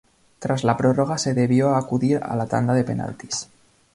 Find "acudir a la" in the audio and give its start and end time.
1.75-2.47